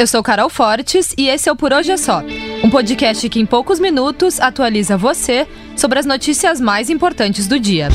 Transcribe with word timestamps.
Eu 0.00 0.06
sou 0.06 0.22
Carol 0.22 0.48
Fortes 0.48 1.12
e 1.18 1.28
esse 1.28 1.46
é 1.46 1.52
o 1.52 1.54
Por 1.54 1.74
Hoje 1.74 1.92
é 1.92 1.96
Só, 1.98 2.22
um 2.64 2.70
podcast 2.70 3.28
que 3.28 3.38
em 3.38 3.44
poucos 3.44 3.78
minutos 3.78 4.40
atualiza 4.40 4.96
você 4.96 5.46
sobre 5.76 5.98
as 5.98 6.06
notícias 6.06 6.58
mais 6.58 6.88
importantes 6.88 7.46
do 7.46 7.60
dia. 7.60 7.90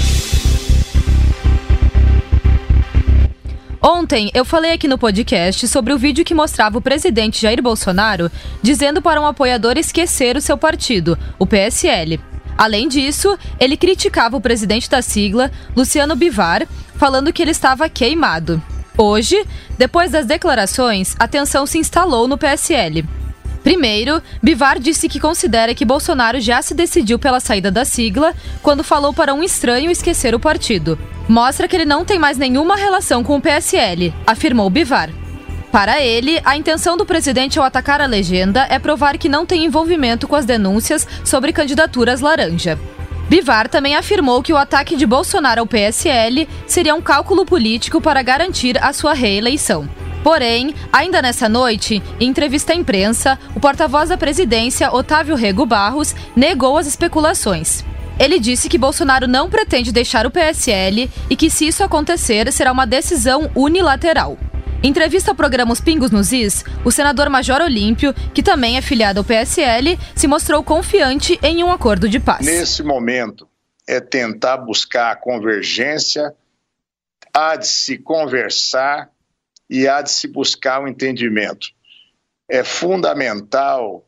Ontem 3.81 4.29
eu 4.35 4.45
falei 4.45 4.73
aqui 4.73 4.87
no 4.87 4.99
podcast 4.99 5.67
sobre 5.67 5.93
o 5.93 5.97
vídeo 5.97 6.23
que 6.23 6.35
mostrava 6.35 6.77
o 6.77 6.81
presidente 6.81 7.41
Jair 7.41 7.59
Bolsonaro 7.59 8.31
dizendo 8.61 9.01
para 9.01 9.19
um 9.19 9.25
apoiador 9.25 9.75
esquecer 9.75 10.37
o 10.37 10.41
seu 10.41 10.59
partido, 10.59 11.17
o 11.39 11.47
PSL. 11.47 12.19
Além 12.55 12.87
disso, 12.87 13.35
ele 13.59 13.75
criticava 13.75 14.37
o 14.37 14.41
presidente 14.41 14.87
da 14.87 15.01
sigla, 15.01 15.51
Luciano 15.75 16.15
Bivar, 16.15 16.67
falando 16.97 17.33
que 17.33 17.41
ele 17.41 17.49
estava 17.49 17.89
queimado. 17.89 18.61
Hoje, 18.97 19.45
depois 19.77 20.11
das 20.11 20.25
declarações, 20.25 21.15
a 21.19 21.27
tensão 21.27 21.65
se 21.65 21.77
instalou 21.77 22.27
no 22.27 22.37
PSL. 22.37 23.03
Primeiro, 23.61 24.21
Bivar 24.41 24.79
disse 24.79 25.09
que 25.09 25.19
considera 25.19 25.73
que 25.73 25.83
Bolsonaro 25.83 26.39
já 26.39 26.61
se 26.61 26.73
decidiu 26.73 27.17
pela 27.17 27.39
saída 27.39 27.71
da 27.71 27.83
sigla 27.83 28.33
quando 28.61 28.83
falou 28.83 29.11
para 29.11 29.33
um 29.33 29.43
estranho 29.43 29.91
esquecer 29.91 30.35
o 30.35 30.39
partido. 30.39 30.97
Mostra 31.27 31.67
que 31.67 31.75
ele 31.75 31.83
não 31.83 32.05
tem 32.05 32.19
mais 32.19 32.37
nenhuma 32.37 32.75
relação 32.75 33.23
com 33.23 33.35
o 33.35 33.41
PSL, 33.41 34.13
afirmou 34.25 34.69
Bivar. 34.69 35.09
Para 35.71 35.99
ele, 35.99 36.39
a 36.45 36.55
intenção 36.55 36.95
do 36.95 37.05
presidente 37.05 37.59
ao 37.59 37.65
atacar 37.65 37.99
a 37.99 38.05
legenda 38.05 38.65
é 38.69 38.79
provar 38.79 39.17
que 39.17 39.27
não 39.27 39.45
tem 39.45 39.65
envolvimento 39.65 40.25
com 40.25 40.35
as 40.35 40.45
denúncias 40.45 41.05
sobre 41.23 41.51
candidaturas 41.51 42.21
laranja. 42.21 42.79
Bivar 43.27 43.67
também 43.67 43.95
afirmou 43.95 44.43
que 44.43 44.53
o 44.53 44.57
ataque 44.57 44.95
de 44.95 45.05
Bolsonaro 45.05 45.61
ao 45.61 45.67
PSL 45.67 46.47
seria 46.67 46.93
um 46.93 47.01
cálculo 47.01 47.43
político 47.45 47.99
para 47.99 48.21
garantir 48.21 48.77
a 48.83 48.93
sua 48.93 49.13
reeleição. 49.13 49.89
Porém, 50.23 50.73
ainda 50.91 51.21
nessa 51.21 51.49
noite, 51.49 52.01
em 52.19 52.29
entrevista 52.29 52.73
à 52.73 52.75
imprensa, 52.75 53.37
o 53.55 53.59
porta-voz 53.59 54.09
da 54.09 54.17
presidência, 54.17 54.91
Otávio 54.93 55.35
Rego 55.35 55.65
Barros, 55.65 56.15
negou 56.35 56.77
as 56.77 56.87
especulações. 56.87 57.83
Ele 58.19 58.39
disse 58.39 58.69
que 58.69 58.77
Bolsonaro 58.77 59.27
não 59.27 59.49
pretende 59.49 59.91
deixar 59.91 60.25
o 60.25 60.31
PSL 60.31 61.09
e 61.29 61.35
que, 61.35 61.49
se 61.49 61.67
isso 61.67 61.83
acontecer, 61.83 62.51
será 62.51 62.71
uma 62.71 62.87
decisão 62.87 63.51
unilateral. 63.55 64.37
Em 64.85 64.89
entrevista 64.89 65.31
ao 65.31 65.35
programa 65.35 65.73
Os 65.73 65.81
Pingos 65.81 66.11
nos 66.11 66.31
Is, 66.31 66.63
o 66.85 66.91
senador 66.91 67.27
Major 67.27 67.59
Olímpio, 67.59 68.13
que 68.35 68.43
também 68.43 68.77
é 68.77 68.83
filiado 68.83 69.19
ao 69.19 69.23
PSL, 69.23 69.97
se 70.15 70.27
mostrou 70.27 70.63
confiante 70.63 71.39
em 71.41 71.63
um 71.63 71.71
acordo 71.71 72.07
de 72.07 72.19
paz. 72.19 72.45
Nesse 72.45 72.83
momento, 72.83 73.49
é 73.87 73.99
tentar 73.99 74.57
buscar 74.57 75.09
a 75.09 75.15
convergência, 75.15 76.35
há 77.33 77.55
de 77.55 77.67
se 77.67 77.97
conversar 77.97 79.09
e 79.67 79.87
há 79.87 80.03
de 80.03 80.11
se 80.11 80.27
buscar 80.27 80.79
o 80.79 80.83
um 80.83 80.87
entendimento. 80.87 81.69
É 82.47 82.63
fundamental 82.63 84.05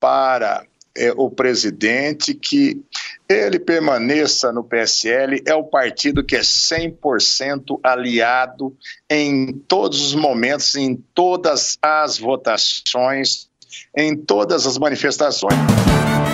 para 0.00 0.66
é, 0.96 1.12
o 1.16 1.30
presidente 1.30 2.34
que 2.34 2.80
ele 3.28 3.58
permaneça 3.58 4.52
no 4.52 4.62
PSL, 4.62 5.42
é 5.46 5.54
o 5.54 5.64
partido 5.64 6.22
que 6.22 6.36
é 6.36 6.40
100% 6.40 7.80
aliado 7.82 8.76
em 9.10 9.52
todos 9.66 10.00
os 10.00 10.14
momentos, 10.14 10.74
em 10.76 10.94
todas 11.14 11.78
as 11.82 12.18
votações, 12.18 13.48
em 13.96 14.14
todas 14.16 14.66
as 14.66 14.78
manifestações. 14.78 15.54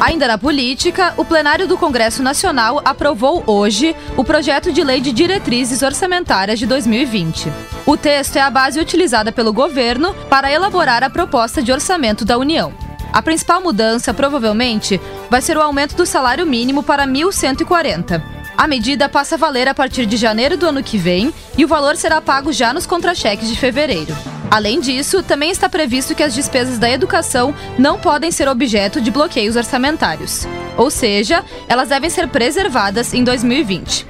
Ainda 0.01 0.27
na 0.27 0.39
política, 0.39 1.13
o 1.19 1.25
plenário 1.25 1.69
do 1.69 1.77
Congresso 1.77 2.23
Nacional 2.23 2.81
aprovou 2.85 3.45
hoje 3.47 3.95
o 4.17 4.25
projeto 4.25 4.73
de 4.73 4.83
lei 4.83 4.99
de 4.99 5.13
diretrizes 5.13 5.83
orçamentárias 5.83 6.59
de 6.59 6.67
2020. 6.67 7.49
O 7.87 7.99
texto 7.99 8.37
é 8.37 8.41
a 8.41 8.51
base 8.51 8.81
utilizada 8.81 9.31
pelo 9.31 9.53
governo 9.53 10.15
para 10.31 10.51
elaborar 10.51 11.05
a 11.05 11.11
proposta 11.11 11.63
de 11.63 11.71
orçamento 11.71 12.25
da 12.25 12.39
União. 12.39 12.90
A 13.13 13.21
principal 13.21 13.61
mudança, 13.61 14.15
provavelmente, 14.15 15.01
vai 15.29 15.43
ser 15.43 15.57
o 15.57 15.63
aumento 15.63 15.97
do 15.97 16.07
salário 16.07 16.47
mínimo 16.47 16.83
para 16.83 17.07
1.140. 17.07 18.23
A 18.57 18.67
medida 18.69 19.09
passa 19.09 19.35
a 19.35 19.39
valer 19.39 19.69
a 19.69 19.75
partir 19.75 20.07
de 20.07 20.17
janeiro 20.17 20.57
do 20.57 20.67
ano 20.67 20.83
que 20.83 20.99
vem 20.99 21.33
e 21.57 21.65
o 21.65 21.69
valor 21.69 21.97
será 21.97 22.21
pago 22.21 22.53
já 22.53 22.73
nos 22.73 22.87
contra-cheques 22.87 23.49
de 23.49 23.59
fevereiro. 23.59 24.15
Além 24.51 24.81
disso, 24.81 25.23
também 25.23 25.51
está 25.51 25.69
previsto 25.69 26.15
que 26.15 26.23
as 26.23 26.35
despesas 26.35 26.79
da 26.79 26.91
educação 26.91 27.55
não 27.79 27.99
podem 27.99 28.31
ser 28.31 28.49
objeto 28.49 29.01
de 29.01 29.11
bloqueios 29.11 29.57
orçamentários. 29.57 30.47
Ou 30.77 30.91
seja, 30.91 31.45
elas 31.69 31.89
devem 31.89 32.11
ser 32.11 32.29
preservadas 32.29 33.15
em 33.15 33.25
2020. 33.25 34.07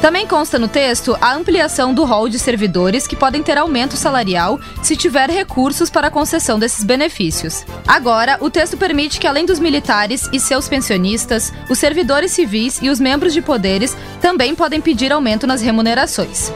Também 0.00 0.26
consta 0.26 0.58
no 0.58 0.68
texto 0.68 1.16
a 1.20 1.34
ampliação 1.34 1.92
do 1.92 2.04
rol 2.04 2.28
de 2.28 2.38
servidores 2.38 3.06
que 3.06 3.16
podem 3.16 3.42
ter 3.42 3.58
aumento 3.58 3.96
salarial 3.96 4.60
se 4.82 4.96
tiver 4.96 5.30
recursos 5.30 5.90
para 5.90 6.08
a 6.08 6.10
concessão 6.10 6.58
desses 6.58 6.84
benefícios. 6.84 7.64
Agora, 7.86 8.38
o 8.40 8.50
texto 8.50 8.76
permite 8.76 9.18
que, 9.18 9.26
além 9.26 9.46
dos 9.46 9.58
militares 9.58 10.28
e 10.32 10.38
seus 10.38 10.68
pensionistas, 10.68 11.52
os 11.68 11.78
servidores 11.78 12.32
civis 12.32 12.78
e 12.82 12.90
os 12.90 13.00
membros 13.00 13.32
de 13.32 13.40
poderes 13.40 13.96
também 14.20 14.54
podem 14.54 14.80
pedir 14.80 15.12
aumento 15.12 15.46
nas 15.46 15.62
remunerações. 15.62 16.52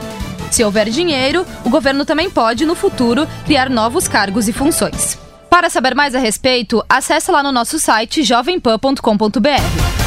Se 0.50 0.62
houver 0.64 0.90
dinheiro, 0.90 1.46
o 1.64 1.70
governo 1.70 2.04
também 2.04 2.28
pode, 2.28 2.66
no 2.66 2.74
futuro, 2.74 3.26
criar 3.46 3.70
novos 3.70 4.06
cargos 4.06 4.48
e 4.48 4.52
funções. 4.52 5.18
Para 5.48 5.70
saber 5.70 5.94
mais 5.94 6.14
a 6.14 6.18
respeito, 6.18 6.84
acesse 6.88 7.30
lá 7.30 7.42
no 7.42 7.52
nosso 7.52 7.78
site 7.78 8.22
jovempan.com.br. 8.22 9.99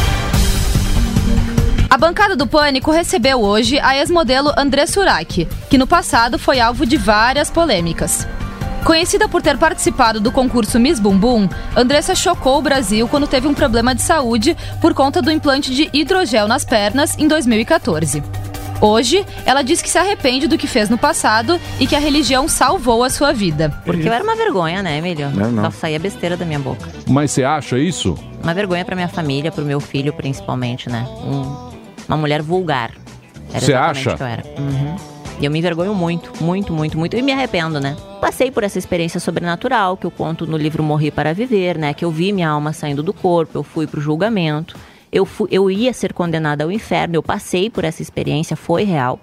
A 1.94 1.98
bancada 1.98 2.36
do 2.36 2.48
Pânico 2.48 2.90
recebeu 2.90 3.40
hoje 3.40 3.78
a 3.78 3.96
ex-modelo 3.96 4.52
André 4.58 4.88
Surak, 4.88 5.48
que 5.70 5.78
no 5.78 5.86
passado 5.86 6.40
foi 6.40 6.60
alvo 6.60 6.88
de 6.88 6.98
várias 6.98 7.52
polêmicas. 7.52 8.28
Conhecida 8.84 9.30
por 9.30 9.44
ter 9.44 9.60
participado 9.60 10.20
do 10.20 10.32
concurso 10.32 10.80
Miss 10.80 11.00
Bumbum, 11.00 11.48
Andressa 11.76 12.16
chocou 12.16 12.58
o 12.58 12.64
Brasil 12.64 13.08
quando 13.08 13.28
teve 13.28 13.48
um 13.48 13.54
problema 13.54 13.94
de 13.94 14.02
saúde 14.02 14.58
por 14.82 14.96
conta 14.96 15.22
do 15.22 15.30
implante 15.30 15.72
de 15.72 15.88
hidrogel 15.94 16.48
nas 16.48 16.66
pernas 16.66 17.16
em 17.16 17.28
2014. 17.28 18.24
Hoje, 18.82 19.24
ela 19.46 19.62
diz 19.62 19.80
que 19.80 19.90
se 19.90 20.00
arrepende 20.00 20.48
do 20.48 20.58
que 20.58 20.66
fez 20.66 20.90
no 20.90 20.98
passado 20.98 21.62
e 21.80 21.86
que 21.86 21.96
a 21.96 22.00
religião 22.00 22.48
salvou 22.48 23.04
a 23.04 23.10
sua 23.12 23.32
vida. 23.32 23.70
Porque 23.86 24.10
eu 24.10 24.14
era 24.14 24.24
uma 24.24 24.36
vergonha, 24.36 24.82
né, 24.82 24.98
Emílio? 24.98 25.30
Não, 25.30 25.52
não. 25.52 25.66
Só 25.66 25.82
saía 25.82 26.00
besteira 26.00 26.36
da 26.36 26.44
minha 26.44 26.60
boca. 26.60 26.90
Mas 27.08 27.30
você 27.30 27.44
acha 27.44 27.78
isso? 27.78 28.18
Uma 28.42 28.56
vergonha 28.56 28.84
para 28.84 28.96
minha 28.96 29.08
família, 29.08 29.52
para 29.52 29.64
o 29.64 29.68
meu 29.68 29.80
filho, 29.80 30.12
principalmente, 30.12 30.90
né? 30.90 31.08
Um 31.24 31.73
uma 32.08 32.18
mulher 32.18 32.42
vulgar. 32.42 32.92
Você 33.50 33.74
acha? 33.74 34.16
Que 34.16 34.24
eu 34.24 34.28
era. 34.28 34.44
Uhum. 34.58 34.96
E 35.40 35.46
eu 35.46 35.52
me 35.52 35.60
envergonho 35.60 35.94
muito, 35.94 36.32
muito, 36.44 36.72
muito, 36.72 36.98
muito. 36.98 37.16
E 37.16 37.22
me 37.22 37.32
arrependo, 37.32 37.80
né? 37.80 37.96
Passei 38.22 38.52
por 38.52 38.64
essa 38.64 38.80
experiência 38.80 39.20
sobrenatural 39.20 39.98
que 39.98 40.06
eu 40.06 40.12
conto 40.12 40.46
no 40.46 40.58
livro 40.58 40.84
Morri 40.84 41.12
para 41.12 41.34
Viver, 41.34 41.78
né? 41.78 41.94
Que 41.94 42.06
eu 42.06 42.12
vi 42.12 42.32
minha 42.32 42.50
alma 42.50 42.72
saindo 42.72 43.04
do 43.04 43.14
corpo, 43.14 43.58
eu 43.58 43.64
fui 43.64 43.88
pro 43.88 44.00
julgamento. 44.00 44.76
Eu, 45.12 45.26
fui, 45.26 45.48
eu 45.52 45.70
ia 45.70 45.94
ser 45.94 46.14
condenada 46.14 46.64
ao 46.64 46.72
inferno, 46.72 47.16
eu 47.16 47.22
passei 47.22 47.70
por 47.70 47.84
essa 47.84 48.02
experiência, 48.02 48.56
foi 48.56 48.84
real. 48.84 49.20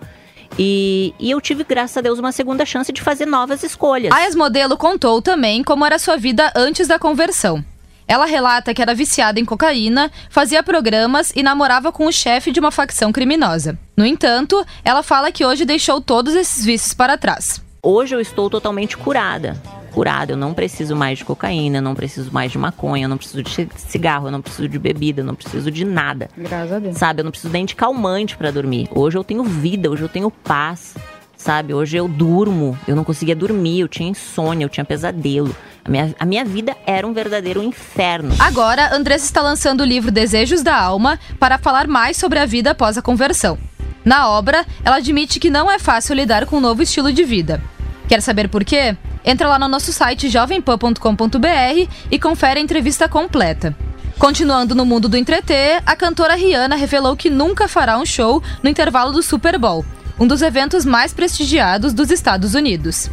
E, 0.59 1.15
e, 1.19 1.31
eu 1.31 1.41
tive, 1.41 1.65
graças 1.65 1.97
a 1.97 2.01
Deus, 2.01 2.19
uma 2.19 2.33
segunda 2.33 2.67
chance 2.67 2.93
de 2.93 3.01
fazer 3.01 3.27
novas 3.27 3.63
escolhas. 3.63 4.13
A 4.13 4.25
ex-modelo 4.25 4.77
contou 4.77 5.23
também 5.23 5.63
como 5.63 5.85
era 5.85 5.99
sua 5.99 6.17
vida 6.17 6.53
antes 6.55 6.87
da 6.87 6.99
conversão. 6.99 7.65
Ela 8.11 8.27
relata 8.27 8.75
que 8.75 8.83
era 8.83 8.93
viciada 8.93 9.39
em 9.39 9.45
cocaína, 9.45 10.11
fazia 10.31 10.65
programas 10.65 11.33
e 11.37 11.45
namorava 11.45 11.93
com 11.93 12.07
o 12.07 12.13
chefe 12.13 12.51
de 12.51 12.59
uma 12.59 12.73
facção 12.73 13.13
criminosa. 13.13 13.79
No 13.97 14.05
entanto, 14.05 14.67
ela 14.85 15.01
fala 15.01 15.31
que 15.31 15.47
hoje 15.47 15.65
deixou 15.65 16.01
todos 16.01 16.35
esses 16.35 16.65
vícios 16.65 16.93
para 16.93 17.17
trás. 17.17 17.63
Hoje 17.81 18.17
eu 18.17 18.21
estou 18.21 18.51
totalmente 18.51 18.97
curada. 18.97 19.57
Curada, 19.93 20.33
eu 20.33 20.37
não 20.37 20.53
preciso 20.53 20.97
mais 20.97 21.19
de 21.19 21.25
cocaína, 21.25 21.79
eu 21.79 21.83
não 21.83 21.95
preciso 21.95 22.33
mais 22.33 22.51
de 22.51 22.59
maconha, 22.59 23.05
eu 23.05 23.09
não 23.09 23.17
preciso 23.17 23.45
de 23.45 23.69
cigarro, 23.77 24.27
eu 24.27 24.33
não 24.33 24.43
preciso 24.43 24.69
de 24.69 24.77
bebida, 24.77 25.21
eu 25.21 25.25
não 25.25 25.37
preciso 25.37 25.71
de 25.71 25.85
nada. 25.85 26.29
Graças 26.37 26.73
a 26.73 26.79
Deus. 26.81 26.99
Sabe, 26.99 27.21
eu 27.21 27.25
não 27.25 27.31
preciso 27.31 27.53
nem 27.53 27.65
de 27.65 27.77
calmante 27.77 28.37
para 28.37 28.51
dormir. 28.51 28.89
Hoje 28.93 29.17
eu 29.17 29.23
tenho 29.23 29.45
vida, 29.45 29.89
hoje 29.89 30.03
eu 30.03 30.09
tenho 30.09 30.33
paz 30.33 30.97
sabe? 31.41 31.73
Hoje 31.73 31.97
eu 31.97 32.07
durmo, 32.07 32.79
eu 32.87 32.95
não 32.95 33.03
conseguia 33.03 33.35
dormir, 33.35 33.81
eu 33.81 33.89
tinha 33.89 34.09
insônia, 34.09 34.65
eu 34.65 34.69
tinha 34.69 34.85
pesadelo. 34.85 35.57
A 35.83 35.91
minha, 35.91 36.15
a 36.19 36.27
minha 36.27 36.45
vida 36.45 36.77
era 36.87 37.07
um 37.07 37.15
verdadeiro 37.15 37.63
inferno. 37.63 38.35
Agora, 38.39 38.95
Andressa 38.95 39.25
está 39.25 39.41
lançando 39.41 39.81
o 39.81 39.85
livro 39.85 40.11
Desejos 40.11 40.63
da 40.63 40.79
Alma 40.79 41.19
para 41.39 41.57
falar 41.57 41.89
mais 41.89 42.19
sobre 42.19 42.39
a 42.39 42.45
vida 42.45 42.73
após 42.73 42.99
a 42.99 43.03
conversão. 43.03 43.59
Na 44.05 44.29
obra, 44.29 44.67
ela 44.85 44.97
admite 44.97 45.41
que 45.41 45.51
não 45.51 45.71
é 45.71 45.79
fácil 45.79 46.15
lidar 46.15 46.45
com 46.45 46.59
um 46.59 46.61
novo 46.61 46.83
estilo 46.83 47.11
de 47.13 47.25
vida. 47.25 47.63
Quer 48.07 48.21
saber 48.21 48.49
por 48.49 48.63
quê? 48.63 48.95
Entra 49.25 49.49
lá 49.49 49.59
no 49.59 49.69
nosso 49.69 49.93
site 49.93 50.29
jovempan.com.br 50.29 51.89
e 52.11 52.19
confere 52.19 52.61
a 52.61 52.63
entrevista 52.63 53.09
completa. 53.09 53.75
Continuando 54.19 54.75
no 54.75 54.85
mundo 54.85 55.09
do 55.09 55.17
entreter, 55.17 55.83
a 55.87 55.97
cantora 55.97 56.35
Rihanna 56.35 56.77
revelou 56.77 57.17
que 57.17 57.31
nunca 57.31 57.67
fará 57.67 57.99
um 57.99 58.05
show 58.05 58.43
no 58.63 58.69
intervalo 58.69 59.13
do 59.13 59.23
Super 59.23 59.59
Bowl, 59.59 59.85
um 60.21 60.27
dos 60.27 60.43
eventos 60.43 60.85
mais 60.85 61.15
prestigiados 61.15 61.95
dos 61.95 62.11
Estados 62.11 62.55
Unidos. 62.55 63.09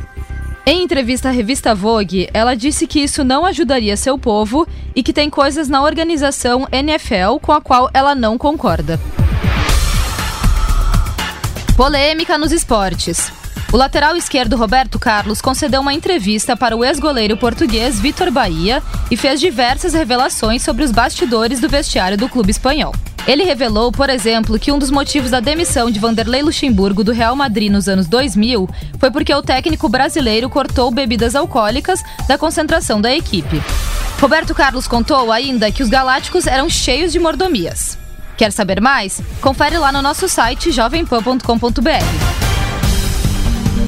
Em 0.66 0.84
entrevista 0.84 1.30
à 1.30 1.32
revista 1.32 1.74
Vogue, 1.74 2.30
ela 2.34 2.54
disse 2.54 2.86
que 2.86 3.00
isso 3.00 3.24
não 3.24 3.46
ajudaria 3.46 3.96
seu 3.96 4.18
povo 4.18 4.68
e 4.94 5.02
que 5.02 5.14
tem 5.14 5.30
coisas 5.30 5.70
na 5.70 5.82
organização 5.82 6.68
NFL 6.70 7.40
com 7.42 7.54
a 7.54 7.62
qual 7.62 7.90
ela 7.94 8.14
não 8.14 8.38
concorda. 8.38 9.00
Polêmica 11.78 12.38
nos 12.38 12.52
esportes. 12.52 13.32
O 13.72 13.78
lateral 13.78 14.18
esquerdo 14.18 14.58
Roberto 14.58 15.00
Carlos 15.00 15.42
concedeu 15.42 15.80
uma 15.80 15.94
entrevista 15.94 16.58
para 16.58 16.76
o 16.76 16.84
ex-goleiro 16.84 17.38
português 17.38 17.98
Vitor 18.00 18.30
Bahia 18.30 18.84
e 19.10 19.16
fez 19.16 19.40
diversas 19.40 19.94
revelações 19.94 20.62
sobre 20.62 20.84
os 20.84 20.92
bastidores 20.92 21.62
do 21.62 21.70
vestiário 21.70 22.18
do 22.18 22.28
clube 22.28 22.52
espanhol. 22.52 22.94
Ele 23.28 23.44
revelou, 23.44 23.92
por 23.92 24.10
exemplo, 24.10 24.58
que 24.58 24.72
um 24.72 24.80
dos 24.80 24.90
motivos 24.90 25.32
da 25.32 25.42
demissão 25.42 25.92
de 25.92 26.00
Vanderlei 26.00 26.42
Luxemburgo 26.42 27.04
do 27.04 27.12
Real 27.12 27.36
Madrid 27.36 27.70
nos 27.70 27.90
anos 27.90 28.08
2000 28.08 28.70
foi 28.98 29.12
porque 29.12 29.36
o 29.36 29.42
técnico 29.42 29.90
brasileiro 29.90 30.50
cortou 30.50 30.90
bebidas 30.90 31.36
alcoólicas 31.36 32.02
da 32.26 32.38
concentração 32.38 33.02
da 33.02 33.14
equipe. 33.14 33.62
Roberto 34.22 34.56
Carlos 34.56 34.88
contou 34.88 35.30
ainda 35.30 35.70
que 35.70 35.84
os 35.84 35.90
galácticos 35.90 36.48
eram 36.48 36.70
cheios 36.70 37.12
de 37.12 37.20
mordomias. 37.20 37.98
Quer 38.38 38.52
saber 38.52 38.80
mais? 38.80 39.22
Confere 39.42 39.78
lá 39.78 39.92
no 39.92 40.02
nosso 40.02 40.30
site 40.30 40.72
jovempan.com.br. 40.72 42.38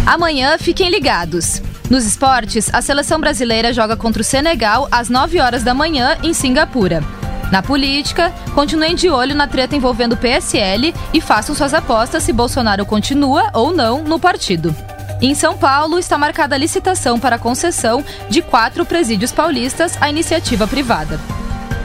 Amanhã 0.06 0.58
fiquem 0.58 0.90
ligados. 0.90 1.62
Nos 1.90 2.06
esportes, 2.06 2.70
a 2.74 2.82
seleção 2.82 3.20
brasileira 3.20 3.72
joga 3.72 3.96
contra 3.96 4.22
o 4.22 4.26
Senegal 4.26 4.88
às 4.92 5.08
9 5.08 5.40
horas 5.40 5.64
da 5.64 5.74
manhã 5.74 6.18
em 6.24 6.34
Singapura. 6.34 7.19
Na 7.52 7.64
política, 7.64 8.32
continuem 8.54 8.96
de 8.96 9.10
olho 9.10 9.34
na 9.34 9.48
treta 9.48 9.76
envolvendo 9.76 10.14
o 10.14 10.18
PSL 10.18 10.94
e 11.14 11.20
façam 11.20 11.56
suas 11.56 11.74
apostas 11.74 12.24
se 12.24 12.32
Bolsonaro 12.32 12.86
continua 12.86 13.50
ou 13.54 13.72
não 13.72 14.04
no 14.04 14.20
partido. 14.20 14.76
Em 15.22 15.34
São 15.36 15.58
Paulo, 15.58 16.00
está 16.00 16.18
marcada 16.18 16.56
a 16.56 16.58
licitação 16.58 17.20
para 17.20 17.36
a 17.36 17.40
concessão 17.40 18.04
de 18.30 18.42
quatro 18.42 18.86
presídios 18.86 19.32
paulistas 19.32 19.98
à 20.02 20.10
iniciativa 20.10 20.68
privada. 20.68 21.20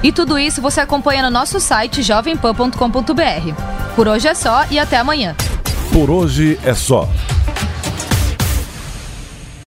E 0.02 0.12
tudo 0.12 0.38
isso 0.38 0.60
você 0.60 0.80
acompanha 0.80 1.22
no 1.22 1.30
nosso 1.30 1.58
site 1.58 2.02
jovempan.com.br. 2.02 3.94
Por 3.96 4.06
hoje 4.06 4.28
é 4.28 4.34
só 4.34 4.66
e 4.70 4.78
até 4.78 4.98
amanhã. 4.98 5.34
Por 5.90 6.10
hoje 6.10 6.60
é 6.62 6.74
só. 6.74 7.08